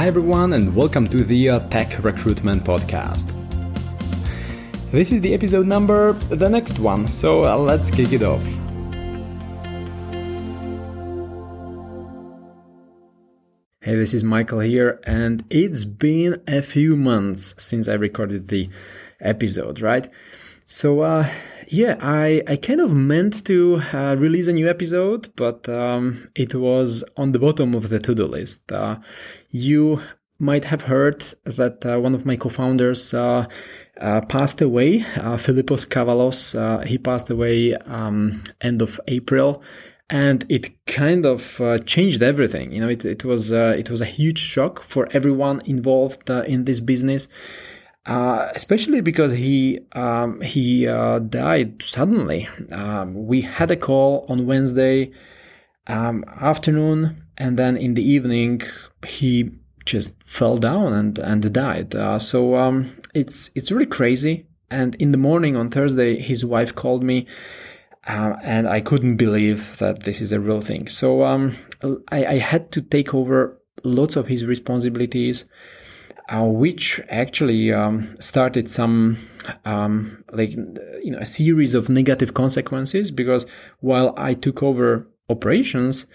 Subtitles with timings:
[0.00, 3.34] Hi, everyone, and welcome to the uh, Tech Recruitment Podcast.
[4.90, 8.42] This is the episode number, the next one, so uh, let's kick it off.
[13.82, 18.70] Hey, this is Michael here, and it's been a few months since I recorded the
[19.20, 20.08] episode, right?
[20.64, 21.28] So, uh,
[21.70, 26.54] yeah, I, I kind of meant to uh, release a new episode, but um, it
[26.54, 28.72] was on the bottom of the to do list.
[28.72, 28.98] Uh,
[29.50, 30.02] you
[30.40, 33.46] might have heard that uh, one of my co-founders uh,
[34.00, 36.58] uh, passed away, uh, Philippos Kavalos.
[36.58, 39.62] Uh, he passed away um, end of April,
[40.08, 42.72] and it kind of uh, changed everything.
[42.72, 46.80] You know, it, it was it was a huge shock for everyone involved in this
[46.80, 47.28] business.
[48.06, 52.48] Especially because he um, he died suddenly.
[52.72, 55.12] Um, we had a call on Wednesday
[55.86, 58.62] um, afternoon, and then in the evening
[59.06, 61.94] he just fell down and and died.
[61.94, 64.46] Uh, so um, it's it's really crazy.
[64.70, 67.26] And in the morning on Thursday, his wife called me,
[68.06, 70.86] uh, and I couldn't believe that this is a real thing.
[70.86, 71.56] So um,
[72.12, 75.44] I, I, had to take over lots of his responsibilities.
[76.32, 79.18] Uh, which actually um, started some
[79.64, 83.48] um, like you know a series of negative consequences because
[83.80, 86.06] while I took over operations,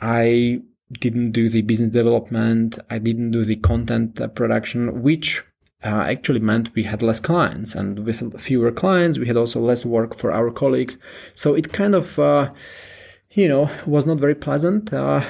[0.00, 0.60] I
[0.92, 2.78] didn't do the business development.
[2.90, 5.42] I didn't do the content uh, production, which
[5.82, 7.74] uh, actually meant we had less clients.
[7.74, 10.98] And with fewer clients, we had also less work for our colleagues.
[11.34, 12.52] So it kind of, uh,
[13.30, 14.92] you know, was not very pleasant.
[14.92, 15.22] Uh,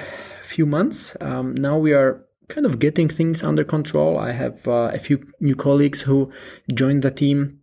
[0.42, 1.16] few months.
[1.20, 4.18] Um, now we are kind of getting things under control.
[4.18, 6.32] I have uh, a few new colleagues who
[6.72, 7.60] joined the team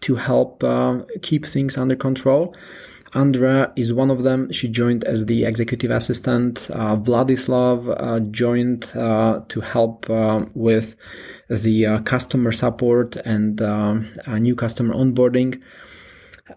[0.00, 2.54] to help uh, keep things under control.
[3.14, 4.52] Andrea is one of them.
[4.52, 6.70] She joined as the executive assistant.
[6.70, 10.94] Uh, Vladislav uh, joined uh, to help uh, with
[11.48, 13.94] the uh, customer support and uh,
[14.38, 15.62] new customer onboarding.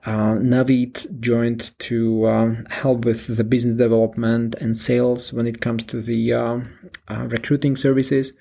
[0.05, 6.63] Navid joined to help with the business development and sales when it comes to the
[7.09, 8.33] recruiting services.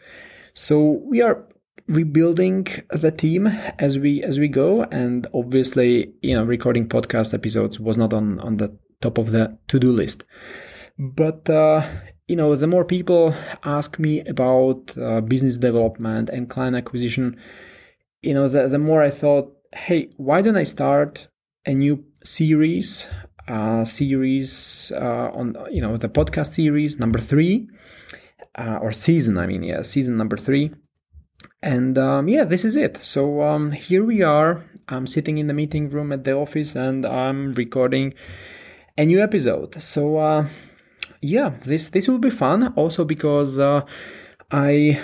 [0.54, 1.46] So we are
[1.90, 3.48] rebuilding the team
[3.80, 8.38] as we as we go and obviously you know recording podcast episodes was not on
[8.40, 10.22] on the top of the to-do list
[10.98, 11.82] but uh,
[12.28, 13.34] you know the more people
[13.64, 17.36] ask me about uh, business development and client acquisition
[18.22, 21.26] you know the, the more i thought hey why don't i start
[21.66, 23.08] a new series
[23.48, 27.68] uh, series uh, on you know the podcast series number three
[28.56, 30.70] uh, or season i mean yeah season number three
[31.62, 32.96] and um, yeah, this is it.
[32.96, 34.64] So um, here we are.
[34.88, 38.14] I'm sitting in the meeting room at the office and I'm recording
[38.96, 39.80] a new episode.
[39.82, 40.48] So uh,
[41.20, 42.72] yeah, this this will be fun.
[42.76, 43.84] Also because uh,
[44.50, 45.00] I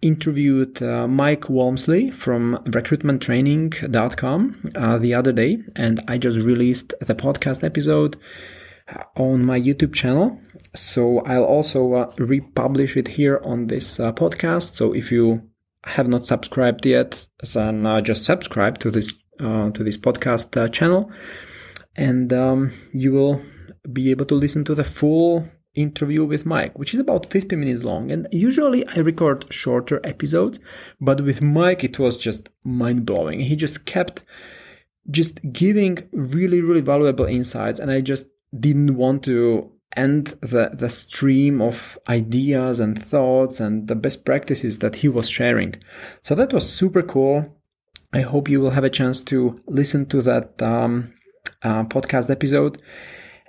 [0.00, 7.14] interviewed uh, Mike Walmsley from recruitmenttraining.com uh, the other day, and I just released the
[7.14, 8.16] podcast episode
[9.16, 10.38] on my YouTube channel.
[10.74, 14.74] So I'll also uh, republish it here on this uh, podcast.
[14.74, 15.50] So if you
[15.84, 20.68] have not subscribed yet, then uh, just subscribe to this uh, to this podcast uh,
[20.68, 21.10] channel,
[21.94, 23.42] and um, you will
[23.92, 27.84] be able to listen to the full interview with Mike, which is about 50 minutes
[27.84, 28.10] long.
[28.10, 30.58] And usually I record shorter episodes,
[31.00, 33.40] but with Mike it was just mind blowing.
[33.40, 34.22] He just kept
[35.10, 38.26] just giving really really valuable insights, and I just
[38.58, 44.80] didn't want to end the, the stream of ideas and thoughts and the best practices
[44.80, 45.74] that he was sharing.
[46.22, 47.56] So that was super cool.
[48.12, 51.12] I hope you will have a chance to listen to that um,
[51.62, 52.80] uh, podcast episode.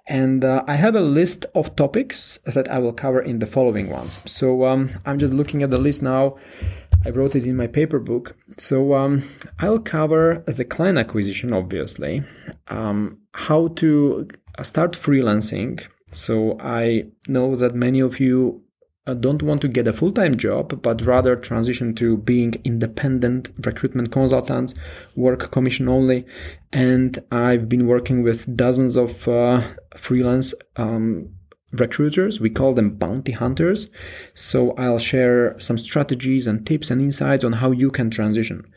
[0.08, 3.90] And uh, I have a list of topics that I will cover in the following
[3.90, 4.22] ones.
[4.26, 6.38] So um, I'm just looking at the list now.
[7.06, 8.36] I wrote it in my paper book.
[8.58, 9.24] So um,
[9.60, 12.24] I'll cover the client acquisition, obviously,
[12.70, 14.28] um, how to
[14.64, 18.64] start freelancing, so I know that many of you
[19.06, 24.12] uh, don't want to get a full-time job, but rather transition to being independent recruitment
[24.12, 24.76] consultants,
[25.16, 26.26] work commission only.
[26.74, 29.62] And I've been working with dozens of uh,
[29.98, 31.30] freelance um,
[31.74, 32.40] recruiters.
[32.40, 33.90] We call them bounty hunters.
[34.34, 38.72] So I'll share some strategies and tips and insights on how you can transition.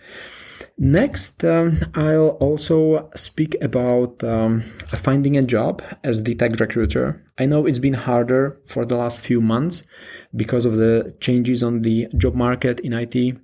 [0.83, 7.23] Next, um, I'll also speak about um, finding a job as the tech recruiter.
[7.39, 9.87] I know it's been harder for the last few months
[10.35, 13.37] because of the changes on the job market in IT.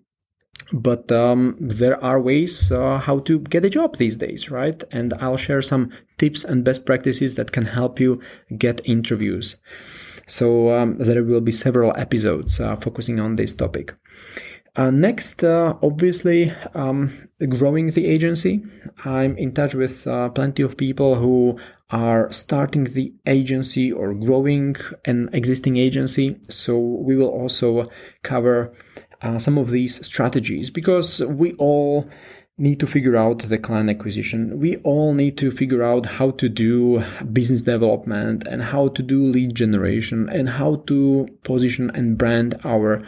[0.73, 4.83] But um, there are ways uh, how to get a job these days, right?
[4.91, 8.21] And I'll share some tips and best practices that can help you
[8.57, 9.57] get interviews.
[10.27, 13.95] So um, there will be several episodes uh, focusing on this topic.
[14.75, 17.11] Uh, next, uh, obviously, um,
[17.49, 18.63] growing the agency.
[19.07, 21.59] I'm in touch with uh, plenty of people who
[21.89, 24.77] are starting the agency or growing
[25.07, 26.37] an existing agency.
[26.51, 27.89] So we will also
[28.23, 28.73] cover
[29.23, 32.09] uh, some of these strategies because we all
[32.59, 34.59] need to figure out the client acquisition.
[34.59, 39.27] We all need to figure out how to do business development and how to do
[39.27, 43.03] lead generation and how to position and brand our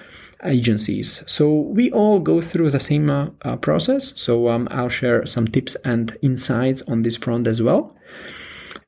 [0.45, 1.23] agencies.
[1.27, 4.21] So we all go through the same uh, uh, process.
[4.21, 7.97] So um, I'll share some tips and insights on this front as well.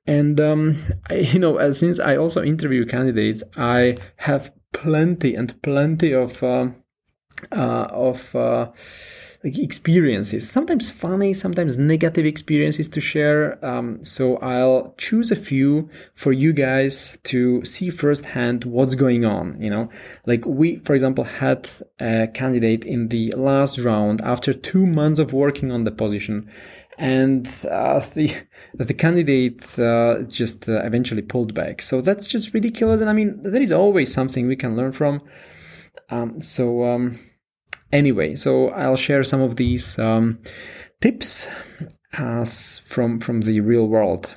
[0.07, 0.77] And um,
[1.09, 6.69] I, you know, since I also interview candidates, I have plenty and plenty of uh,
[7.53, 8.71] uh of uh,
[9.43, 13.65] like experiences, sometimes funny, sometimes negative experiences to share.
[13.65, 19.61] Um, so I'll choose a few for you guys to see firsthand what's going on.
[19.61, 19.89] You know,
[20.27, 21.69] like we, for example, had
[21.99, 26.51] a candidate in the last round after two months of working on the position
[26.99, 28.31] and uh, the
[28.75, 31.81] the candidate uh, just uh, eventually pulled back.
[31.81, 33.01] So that's just ridiculous.
[33.01, 35.23] And I mean, there is always something we can learn from.
[36.11, 37.19] Um, so um,
[37.93, 40.39] Anyway, so I'll share some of these um,
[41.01, 41.49] tips
[42.17, 42.45] uh,
[42.87, 44.37] from from the real world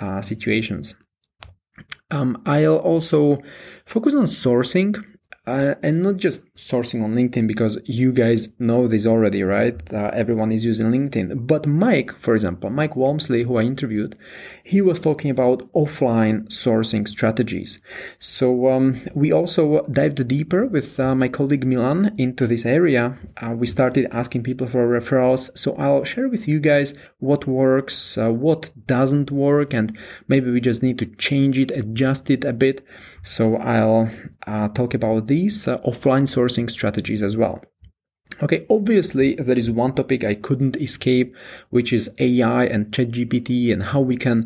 [0.00, 0.94] uh, situations.
[2.10, 3.38] Um, I'll also
[3.86, 4.96] focus on sourcing
[5.46, 9.80] uh, and not just sourcing on LinkedIn because you guys know this already, right?
[9.92, 11.46] Uh, everyone is using LinkedIn.
[11.46, 14.16] But Mike, for example, Mike Walmsley, who I interviewed,
[14.62, 17.80] he was talking about offline sourcing strategies.
[18.18, 23.16] So um, we also dived deeper with uh, my colleague Milan into this area.
[23.40, 25.56] Uh, we started asking people for referrals.
[25.56, 29.96] So I'll share with you guys what works, uh, what doesn't work, and
[30.28, 32.86] maybe we just need to change it, adjust it a bit.
[33.22, 34.10] So I'll
[34.46, 37.62] uh, talk about these uh, offline sourcing strategies as well.
[38.42, 41.36] Okay, obviously there is one topic I couldn't escape,
[41.70, 44.44] which is AI and ChatGPT and how we can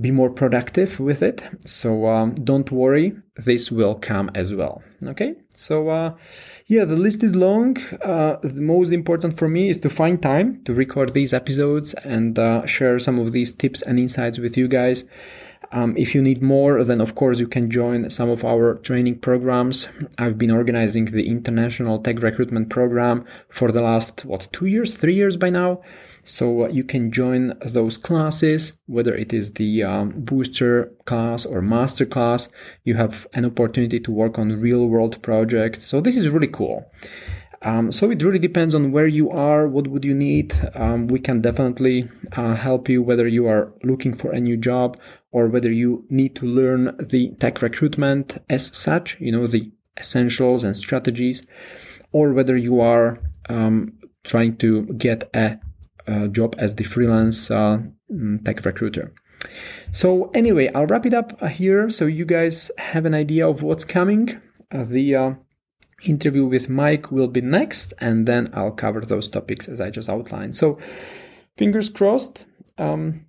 [0.00, 1.42] be more productive with it.
[1.64, 4.82] So um, don't worry, this will come as well.
[5.04, 6.14] Okay, so uh,
[6.66, 7.76] yeah, the list is long.
[8.02, 12.38] Uh, the most important for me is to find time to record these episodes and
[12.38, 15.04] uh, share some of these tips and insights with you guys.
[15.72, 19.18] Um, if you need more, then of course you can join some of our training
[19.20, 19.88] programs.
[20.18, 25.14] I've been organizing the International Tech Recruitment Program for the last, what, two years, three
[25.14, 25.82] years by now.
[26.22, 31.60] So uh, you can join those classes, whether it is the um, booster class or
[31.60, 32.48] master class.
[32.84, 35.84] You have an opportunity to work on real world projects.
[35.84, 36.90] So this is really cool.
[37.64, 39.66] Um, so it really depends on where you are.
[39.66, 40.54] What would you need?
[40.74, 44.98] Um, we can definitely uh, help you whether you are looking for a new job
[45.32, 50.62] or whether you need to learn the tech recruitment as such, you know, the essentials
[50.62, 51.46] and strategies,
[52.12, 53.18] or whether you are
[53.48, 53.92] um,
[54.24, 55.58] trying to get a,
[56.06, 57.78] a, job as the freelance uh,
[58.12, 59.12] mm, tech recruiter.
[59.90, 63.84] So anyway, I'll wrap it up here so you guys have an idea of what's
[63.84, 64.40] coming.
[64.72, 65.34] Uh, the uh,
[66.04, 70.08] interview with Mike will be next, and then I'll cover those topics as I just
[70.08, 70.56] outlined.
[70.56, 70.78] So,
[71.56, 72.46] fingers crossed,
[72.78, 73.26] um,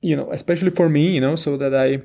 [0.00, 2.02] you know, especially for me, you know, so that I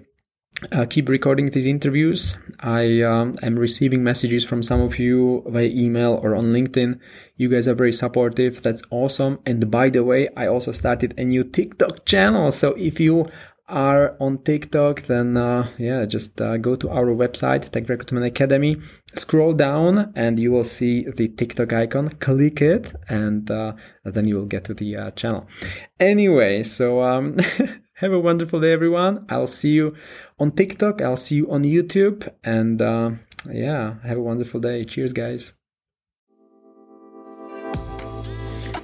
[0.71, 2.37] uh, keep recording these interviews.
[2.59, 6.99] I um, am receiving messages from some of you via email or on LinkedIn.
[7.35, 8.63] You guys are very supportive.
[8.63, 9.39] That's awesome.
[9.45, 12.51] And by the way, I also started a new TikTok channel.
[12.51, 13.25] So if you
[13.67, 18.77] are on TikTok, then uh, yeah, just uh, go to our website, Tech Recruitment Academy,
[19.13, 22.09] scroll down, and you will see the TikTok icon.
[22.09, 25.47] Click it, and uh, then you will get to the uh, channel.
[25.99, 27.37] Anyway, so um,
[27.95, 29.25] have a wonderful day, everyone.
[29.29, 29.95] I'll see you
[30.39, 31.01] on TikTok.
[31.01, 33.11] I'll see you on YouTube, and uh,
[33.51, 34.83] yeah, have a wonderful day.
[34.83, 35.53] Cheers, guys.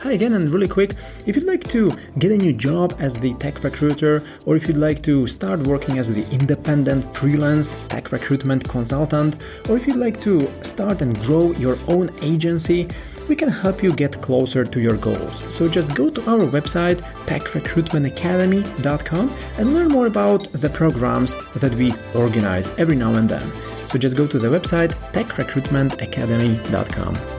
[0.04, 0.96] Hi again, and really quick,
[1.26, 4.76] if you'd like to get a new job as the tech recruiter, or if you'd
[4.76, 10.20] like to start working as the independent freelance tech recruitment consultant, or if you'd like
[10.20, 12.90] to start and grow your own agency,
[13.30, 15.46] we can help you get closer to your goals.
[15.56, 21.94] So just go to our website, techrecruitmentacademy.com, and learn more about the programs that we
[22.14, 23.50] organize every now and then.
[23.88, 27.33] So just go to the website, techrecruitmentacademy.com.